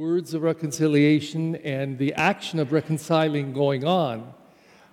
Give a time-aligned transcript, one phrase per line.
[0.00, 4.32] words of reconciliation and the action of reconciling going on.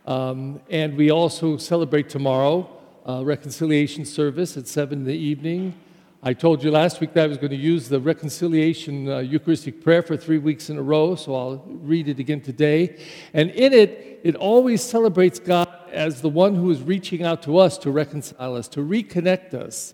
[0.05, 2.69] Um, and we also celebrate tomorrow
[3.07, 5.73] uh, reconciliation service at 7 in the evening.
[6.21, 9.81] I told you last week that I was going to use the reconciliation uh, Eucharistic
[9.81, 13.00] prayer for three weeks in a row, so I'll read it again today.
[13.34, 17.60] And in it, it always celebrates God as the one who is reaching out to
[17.60, 19.94] us to reconcile us, to reconnect us.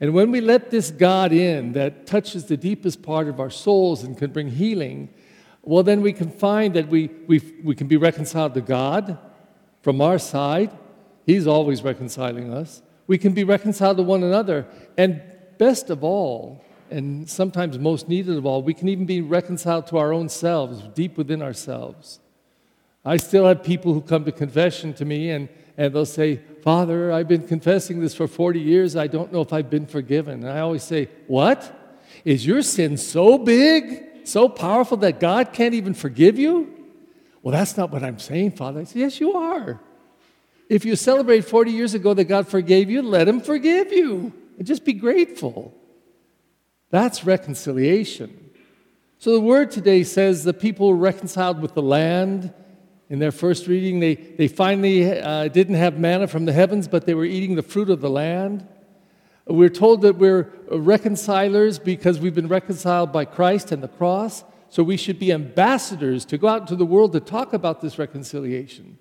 [0.00, 4.02] And when we let this God in that touches the deepest part of our souls
[4.02, 5.10] and can bring healing,
[5.62, 9.18] well, then we can find that we, we, we can be reconciled to God
[9.82, 10.70] from our side.
[11.26, 12.82] He's always reconciling us.
[13.06, 14.66] We can be reconciled to one another.
[14.96, 15.20] And
[15.58, 19.98] best of all, and sometimes most needed of all, we can even be reconciled to
[19.98, 22.20] our own selves, deep within ourselves.
[23.04, 25.48] I still have people who come to confession to me and,
[25.80, 28.96] and they'll say, Father, I've been confessing this for 40 years.
[28.96, 30.44] I don't know if I've been forgiven.
[30.44, 31.74] And I always say, What?
[32.22, 36.70] Is your sin so big, so powerful that God can't even forgive you?
[37.42, 38.80] Well, that's not what I'm saying, Father.
[38.80, 39.80] I say, Yes, you are.
[40.68, 44.34] If you celebrate 40 years ago that God forgave you, let Him forgive you.
[44.58, 45.72] And just be grateful.
[46.90, 48.50] That's reconciliation.
[49.18, 52.52] So the word today says the people reconciled with the land
[53.10, 57.06] in their first reading, they, they finally uh, didn't have manna from the heavens, but
[57.06, 58.66] they were eating the fruit of the land.
[59.46, 64.44] We're told that we're reconcilers because we've been reconciled by Christ and the cross.
[64.68, 67.98] So we should be ambassadors to go out into the world to talk about this
[67.98, 68.96] reconciliation.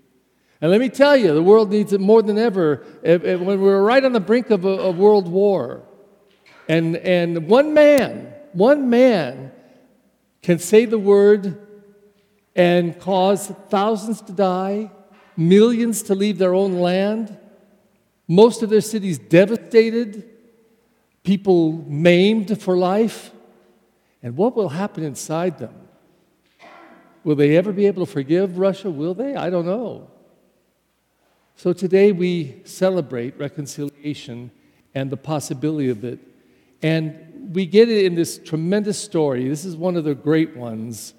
[0.59, 4.03] And let me tell you, the world needs it more than ever when we're right
[4.03, 5.83] on the brink of a, a world war.
[6.67, 9.51] And, and one man, one man
[10.41, 11.67] can say the word
[12.55, 14.91] and cause thousands to die,
[15.37, 17.37] millions to leave their own land,
[18.27, 20.29] most of their cities devastated,
[21.23, 23.31] people maimed for life.
[24.21, 25.73] And what will happen inside them?
[27.23, 28.89] Will they ever be able to forgive Russia?
[28.89, 29.35] Will they?
[29.35, 30.09] I don't know.
[31.55, 34.51] So today we celebrate reconciliation
[34.95, 36.19] and the possibility of it.
[36.81, 39.47] And we get it in this tremendous story.
[39.47, 41.13] This is one of the great ones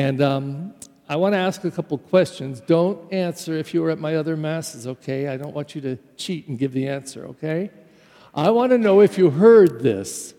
[0.00, 0.74] and um,
[1.10, 2.62] I want to ask a couple questions.
[2.62, 5.28] Don't answer if you were at my other masses, okay?
[5.28, 7.70] I don't want you to cheat and give the answer, okay?
[8.34, 10.32] I want to know if you heard this.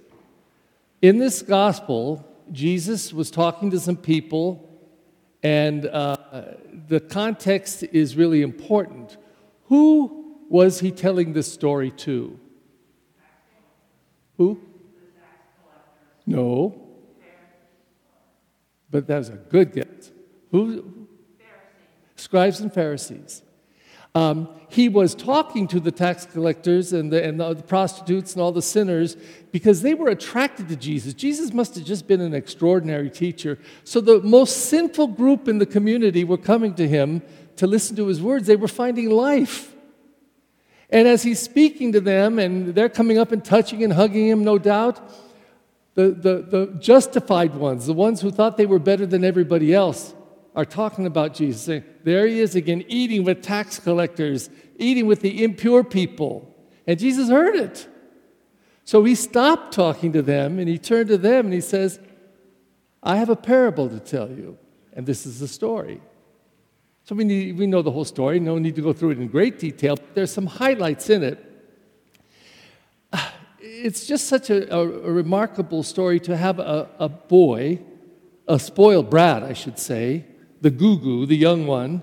[1.03, 4.67] In this gospel, Jesus was talking to some people,
[5.43, 6.17] and uh,
[6.87, 9.15] the context is really important.
[9.65, 12.39] Who was he telling this story to?
[14.37, 14.59] Who?
[16.25, 16.90] No
[18.91, 20.11] but that was a good guess.
[20.51, 21.07] Who?
[22.15, 23.41] Scribes and Pharisees.
[24.13, 28.51] Um, he was talking to the tax collectors and, the, and the prostitutes and all
[28.51, 29.15] the sinners
[29.53, 31.13] because they were attracted to Jesus.
[31.13, 33.57] Jesus must have just been an extraordinary teacher.
[33.85, 37.21] So the most sinful group in the community were coming to him
[37.55, 38.47] to listen to his words.
[38.47, 39.73] They were finding life.
[40.89, 44.43] And as he's speaking to them, and they're coming up and touching and hugging him,
[44.43, 44.99] no doubt,
[45.93, 50.13] the, the, the justified ones, the ones who thought they were better than everybody else,
[50.55, 55.21] are talking about Jesus, saying, There he is again, eating with tax collectors, eating with
[55.21, 56.53] the impure people.
[56.87, 57.87] And Jesus heard it.
[58.83, 61.99] So he stopped talking to them and he turned to them and he says,
[63.03, 64.57] I have a parable to tell you.
[64.93, 66.01] And this is the story.
[67.03, 69.27] So we, need, we know the whole story, no need to go through it in
[69.27, 71.50] great detail, but there's some highlights in it
[73.83, 77.79] it's just such a, a, a remarkable story to have a, a, boy,
[78.47, 80.25] a spoiled brat, I should say,
[80.61, 82.01] the goo the young one.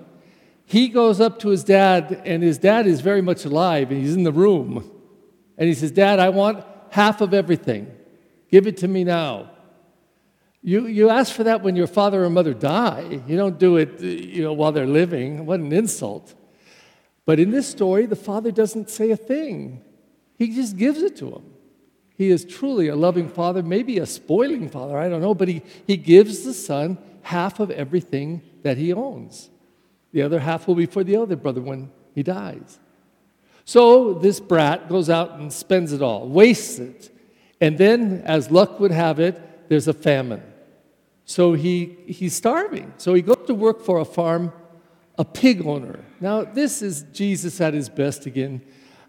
[0.65, 4.15] He goes up to his dad, and his dad is very much alive, and he's
[4.15, 4.91] in the room.
[5.57, 7.91] And he says, Dad, I want half of everything.
[8.51, 9.51] Give it to me now.
[10.63, 13.23] You, you ask for that when your father or mother die.
[13.27, 15.47] You don't do it you know, while they're living.
[15.47, 16.35] What an insult.
[17.25, 19.83] But in this story, the father doesn't say a thing,
[20.37, 21.43] he just gives it to him.
[22.19, 25.63] He is truly a loving father, maybe a spoiling father, I don't know, but he,
[25.87, 29.49] he gives the son half of everything that he owns.
[30.13, 32.81] The other half will be for the other brother when he dies.
[33.65, 37.11] So this brat goes out and spends it all, wastes it.
[37.61, 40.43] And then, as luck would have it, there's a famine.
[41.25, 42.95] So he, he's starving.
[42.97, 44.53] So he goes to work for a farm,
[45.19, 46.01] a pig owner.
[46.21, 48.63] Now, this is Jesus at his best again.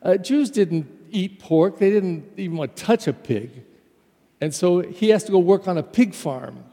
[0.04, 3.64] Uh, Jews didn't eat pork, they didn't even want to touch a pig.
[4.42, 6.64] And so he has to go work on a pig farm.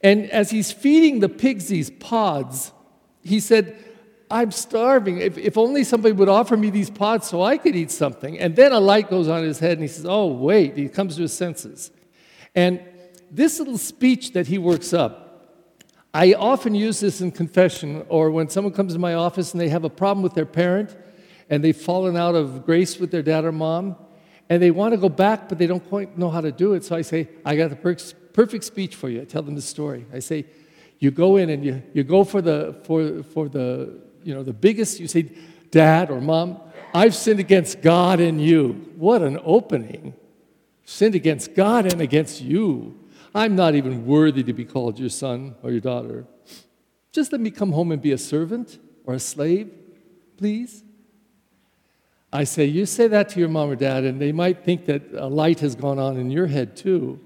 [0.00, 2.72] And as he's feeding the pigs these pods,
[3.22, 3.76] he said,
[4.30, 5.18] I'm starving.
[5.18, 8.38] If, if only somebody would offer me these pods so I could eat something.
[8.38, 10.76] And then a light goes on his head and he says, Oh, wait.
[10.76, 11.90] He comes to his senses.
[12.54, 12.80] And
[13.30, 15.22] this little speech that he works up,
[16.14, 19.68] I often use this in confession or when someone comes to my office and they
[19.68, 20.96] have a problem with their parent
[21.48, 23.96] and they've fallen out of grace with their dad or mom
[24.48, 26.84] and they want to go back but they don't quite know how to do it.
[26.84, 27.76] So I say, I got the
[28.32, 29.20] perfect speech for you.
[29.22, 30.06] I tell them the story.
[30.12, 30.46] I say,
[30.98, 34.52] you go in and you, you go for the, for, for the, you know, the
[34.52, 35.30] biggest, you say,
[35.70, 36.60] Dad or Mom,
[36.94, 38.92] I've sinned against God and you.
[38.96, 40.14] What an opening.
[40.84, 42.98] Sinned against God and against you.
[43.34, 46.26] I'm not even worthy to be called your son or your daughter.
[47.12, 49.70] Just let me come home and be a servant or a slave,
[50.38, 50.84] please.
[52.36, 55.02] I say, You say that to your mom or dad, and they might think that
[55.14, 57.18] a light has gone on in your head too.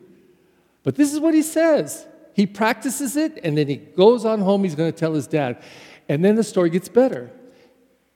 [0.84, 2.06] But this is what he says.
[2.32, 4.62] He practices it, and then he goes on home.
[4.62, 5.60] He's going to tell his dad.
[6.08, 7.28] And then the story gets better.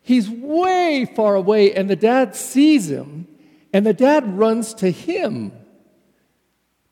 [0.03, 3.27] He's way far away, and the dad sees him,
[3.73, 5.51] and the dad runs to him.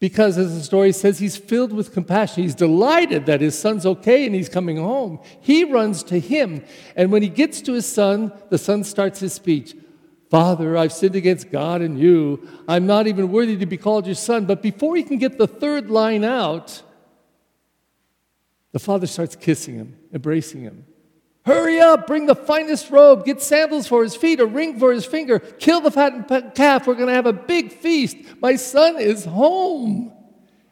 [0.00, 2.42] Because, as the story says, he's filled with compassion.
[2.42, 5.20] He's delighted that his son's okay and he's coming home.
[5.40, 6.64] He runs to him.
[6.96, 9.76] And when he gets to his son, the son starts his speech
[10.32, 12.48] Father, I've sinned against God and you.
[12.66, 14.46] I'm not even worthy to be called your son.
[14.46, 16.80] But before he can get the third line out,
[18.72, 20.86] the father starts kissing him, embracing him.
[21.44, 25.04] Hurry up, bring the finest robe, get sandals for his feet, a ring for his
[25.04, 26.86] finger, kill the fattened calf.
[26.86, 28.16] We're going to have a big feast.
[28.40, 30.14] My son is home.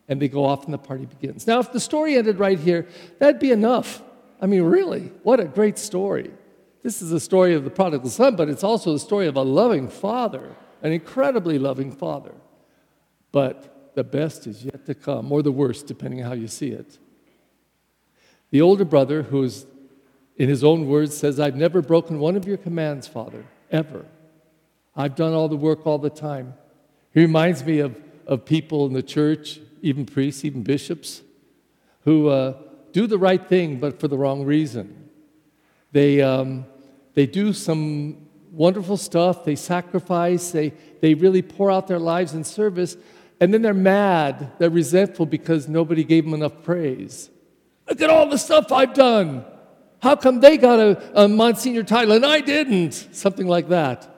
[0.09, 1.47] And they go off and the party begins.
[1.47, 4.01] Now, if the story ended right here, that'd be enough.
[4.41, 6.31] I mean, really, what a great story.
[6.83, 9.43] This is the story of the prodigal son, but it's also the story of a
[9.43, 12.33] loving father, an incredibly loving father.
[13.33, 16.71] But the best is yet to come, or the worst, depending on how you see
[16.71, 16.99] it.
[18.51, 19.67] The older brother, who's
[20.37, 24.07] in his own words, says, I've never broken one of your commands, Father, ever.
[24.97, 26.55] I've done all the work all the time.
[27.13, 31.23] He reminds me of, of people in the church, even priests, even bishops,
[32.05, 32.55] who uh,
[32.93, 35.09] do the right thing but for the wrong reason.
[35.93, 36.65] They, um,
[37.15, 42.45] they do some wonderful stuff, they sacrifice, they, they really pour out their lives in
[42.45, 42.97] service,
[43.41, 47.31] and then they're mad, they're resentful because nobody gave them enough praise.
[47.89, 49.45] Look at all the stuff I've done.
[50.03, 52.93] How come they got a, a Monsignor title and I didn't?
[53.13, 54.09] Something like that.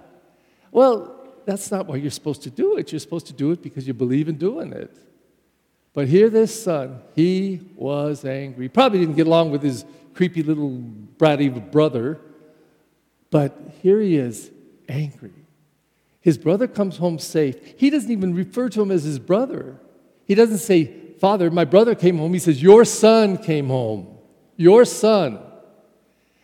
[0.71, 2.93] Well, that's not why you're supposed to do it.
[2.93, 4.97] You're supposed to do it because you believe in doing it.
[5.93, 8.69] But here, this son, he was angry.
[8.69, 9.85] Probably didn't get along with his
[10.15, 10.71] creepy little
[11.19, 12.21] bratty brother,
[13.32, 14.50] but here he is,
[14.88, 15.32] angry.
[16.20, 17.56] His brother comes home safe.
[17.79, 19.81] He doesn't even refer to him as his brother.
[20.26, 20.84] He doesn't say,
[21.19, 22.34] Father, my brother came home.
[22.34, 24.06] He says, Your son came home.
[24.56, 25.40] Your son.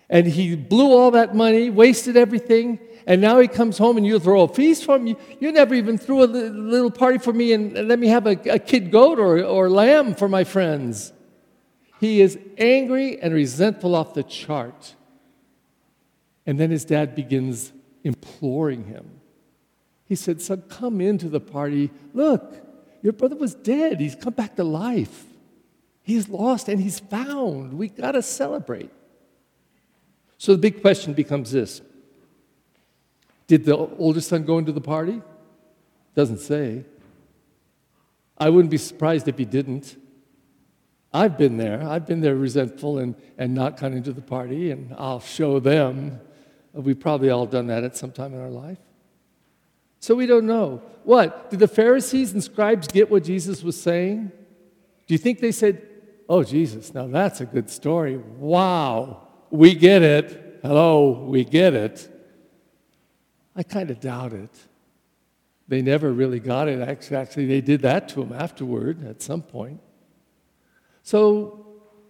[0.09, 4.19] And he blew all that money, wasted everything, and now he comes home and you
[4.19, 5.09] throw a feast for him.
[5.09, 8.39] You, you never even threw a little party for me and, let me have a,
[8.51, 11.13] a kid goat or, or lamb for my friends.
[12.01, 14.95] He is angry and resentful off the chart.
[16.49, 17.75] And then his dad begins
[18.05, 19.21] imploring him.
[20.07, 21.91] He said, Son, come into the party.
[22.15, 22.57] Look,
[23.03, 24.01] your brother was dead.
[24.01, 25.27] He's come back to life.
[26.03, 27.75] He's lost and he's found.
[27.75, 28.89] We got to celebrate.
[30.39, 31.83] So the big question becomes this
[33.47, 35.21] Did the oldest son go into the party?
[36.15, 36.87] Doesn't say.
[38.39, 40.01] I wouldn't be surprised if he didn't.
[41.13, 41.87] I've been there.
[41.87, 46.21] I've been there resentful and, and not coming to the party, and I'll show them.
[46.73, 48.79] We've probably all done that at some time in our life.
[50.01, 50.83] So we don't know.
[51.05, 51.51] What?
[51.51, 54.31] Did the Pharisees and scribes get what Jesus was saying?
[55.07, 55.83] Do you think they said,
[56.29, 58.19] Oh, Jesus, now that's a good story.
[58.19, 60.61] Wow we get it.
[60.63, 62.09] Hello, we get it.
[63.55, 64.51] I kind of doubt it.
[65.67, 66.81] They never really got it.
[67.13, 69.81] Actually, they did that to him afterward at some point.
[71.03, 71.67] So,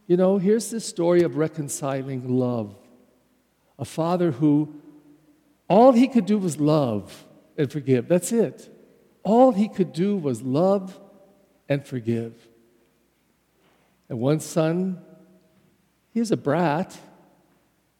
[0.06, 2.76] you know, here's this story of reconciling love.
[3.78, 4.74] A father who
[5.68, 8.08] all he could do was love and forgive.
[8.08, 8.74] That's it.
[9.22, 10.98] All he could do was love
[11.68, 12.34] and forgive.
[14.08, 15.00] And one son,
[16.12, 16.96] he was a brat.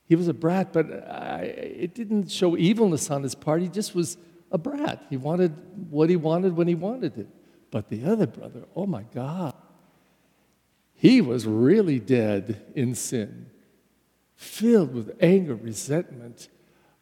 [0.07, 3.61] He was a brat, but I, it didn't show evilness on his part.
[3.61, 4.17] He just was
[4.51, 5.05] a brat.
[5.11, 5.55] He wanted
[5.91, 7.29] what he wanted when he wanted it.
[7.71, 9.55] But the other brother, oh my God,
[10.95, 13.51] he was really dead in sin,
[14.59, 16.49] filled with anger, resentment,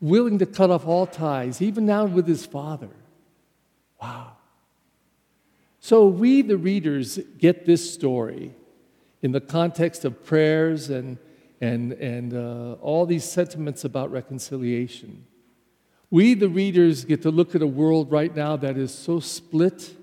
[0.00, 2.94] willing to cut off all ties, even now with his father.
[4.00, 4.32] Wow.
[5.80, 8.54] So we, the readers, get this story
[9.22, 11.18] in the context of prayers and
[11.58, 15.24] and, and uh, all these sentiments about reconciliation.
[16.10, 19.96] We, the readers, get to look at a world right now that is so split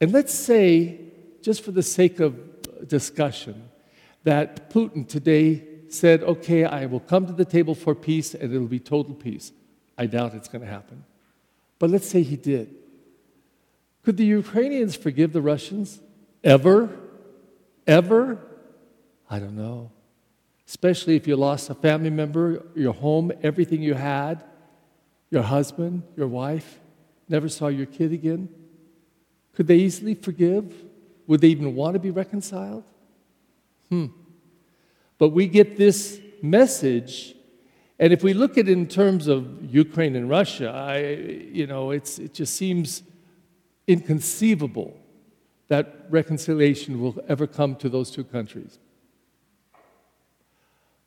[0.00, 1.00] And let's say,
[1.42, 2.36] just for the sake of
[2.86, 3.70] discussion,
[4.24, 5.62] that Putin today
[5.94, 9.52] said, okay, I will come to the table for peace and it'll be total peace.
[9.96, 11.04] I doubt it's going to happen.
[11.78, 12.74] But let's say he did.
[14.04, 16.00] Could the Ukrainians forgive the Russians?
[16.42, 16.90] Ever?
[17.86, 18.38] Ever?
[19.30, 19.90] I don't know.
[20.66, 24.42] Especially if you lost a family member, your home, everything you had,
[25.30, 26.80] your husband, your wife,
[27.28, 28.48] never saw your kid again.
[29.54, 30.74] Could they easily forgive?
[31.26, 32.84] Would they even want to be reconciled?
[33.88, 34.06] Hmm.
[35.24, 37.34] But we get this message,
[37.98, 40.98] and if we look at it in terms of Ukraine and Russia, I,
[41.50, 43.02] you know, it's, it just seems
[43.86, 44.94] inconceivable
[45.68, 48.78] that reconciliation will ever come to those two countries.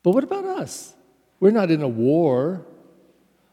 [0.02, 0.96] But what about us?
[1.40, 2.66] We're not in a war,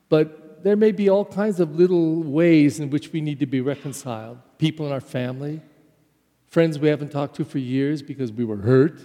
[0.08, 3.60] but there may be all kinds of little ways in which we need to be
[3.60, 4.38] reconciled.
[4.56, 5.60] People in our family,
[6.46, 8.98] friends we haven't talked to for years because we were hurt,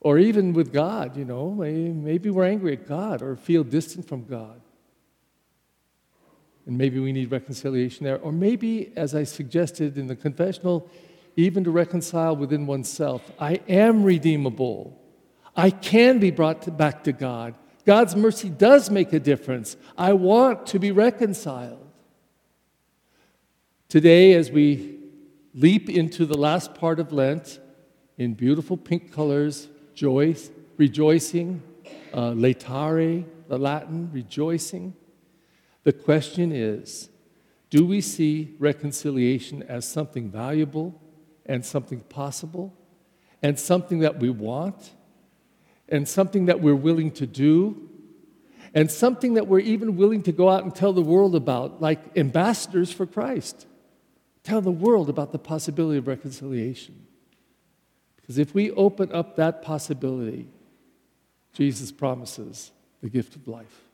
[0.00, 4.24] or even with God, you know, maybe we're angry at God or feel distant from
[4.24, 4.60] God.
[6.66, 8.18] And maybe we need reconciliation there.
[8.18, 10.88] Or maybe, as I suggested in the confessional,
[11.36, 13.30] even to reconcile within oneself.
[13.38, 14.98] I am redeemable.
[15.56, 17.54] I can be brought to, back to God.
[17.84, 19.76] God's mercy does make a difference.
[19.96, 21.86] I want to be reconciled.
[23.88, 24.98] Today, as we
[25.54, 27.58] leap into the last part of Lent
[28.16, 29.68] in beautiful pink colors,
[30.00, 30.34] joy,
[30.78, 31.62] rejoicing,
[32.14, 34.94] uh, laetare, the Latin, rejoicing.
[35.84, 37.10] The question is
[37.68, 40.98] do we see reconciliation as something valuable
[41.44, 42.72] and something possible
[43.42, 44.92] and something that we want
[45.86, 47.90] and something that we're willing to do
[48.72, 52.16] and something that we're even willing to go out and tell the world about, like
[52.16, 53.66] ambassadors for Christ?
[54.44, 57.06] Tell the world about the possibility of reconciliation.
[58.30, 60.46] Because if we open up that possibility,
[61.52, 62.70] Jesus promises
[63.02, 63.89] the gift of life.